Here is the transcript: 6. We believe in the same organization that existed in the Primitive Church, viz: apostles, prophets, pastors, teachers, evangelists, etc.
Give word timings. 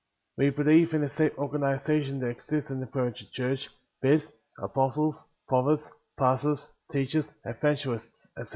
6. 0.37 0.37
We 0.39 0.49
believe 0.49 0.93
in 0.95 1.01
the 1.01 1.09
same 1.11 1.29
organization 1.37 2.21
that 2.21 2.29
existed 2.29 2.73
in 2.73 2.79
the 2.79 2.87
Primitive 2.87 3.29
Church, 3.33 3.69
viz: 4.01 4.25
apostles, 4.57 5.15
prophets, 5.47 5.91
pastors, 6.17 6.65
teachers, 6.91 7.27
evangelists, 7.45 8.29
etc. 8.35 8.49